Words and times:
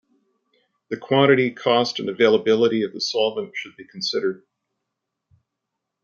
The 0.89 0.97
quantity, 0.97 1.51
cost 1.51 1.99
and 1.99 2.09
availability 2.09 2.81
of 2.81 2.91
the 2.91 2.99
solvent 2.99 3.55
should 3.55 3.75
be 3.75 3.85
considered. 3.85 4.43